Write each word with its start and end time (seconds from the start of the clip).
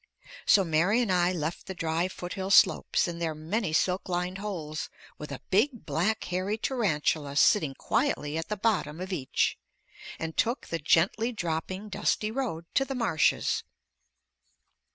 So 0.47 0.63
Mary 0.63 0.99
and 0.99 1.11
I 1.11 1.31
left 1.31 1.67
the 1.67 1.75
dry 1.75 2.07
foothill 2.07 2.49
slopes 2.49 3.07
and 3.07 3.21
their 3.21 3.35
many 3.35 3.71
silk 3.71 4.09
lined 4.09 4.39
holes 4.39 4.89
with 5.19 5.31
a 5.31 5.41
big 5.51 5.85
black 5.85 6.23
hairy 6.23 6.57
tarantula 6.57 7.35
sitting 7.35 7.75
quietly 7.75 8.35
at 8.35 8.47
the 8.49 8.57
bottom 8.57 8.99
of 8.99 9.13
each, 9.13 9.59
and 10.17 10.35
took 10.35 10.69
the 10.69 10.79
gently 10.79 11.31
dropping 11.31 11.87
dusty 11.87 12.31
road 12.31 12.65
to 12.73 12.83
the 12.83 12.95
marshes. 12.95 13.63